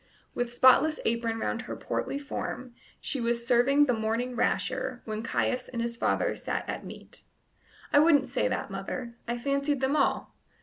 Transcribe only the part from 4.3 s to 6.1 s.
rasher while Caius and his